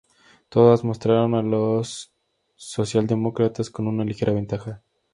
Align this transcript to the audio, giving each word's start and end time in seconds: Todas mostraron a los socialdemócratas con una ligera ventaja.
Todas 0.49 0.83
mostraron 0.83 1.35
a 1.35 1.43
los 1.43 2.11
socialdemócratas 2.55 3.69
con 3.69 3.85
una 3.85 4.03
ligera 4.03 4.33
ventaja. 4.33 4.81